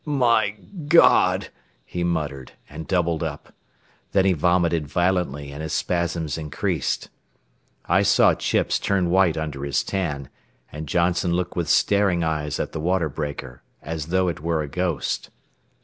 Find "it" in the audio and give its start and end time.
14.27-14.39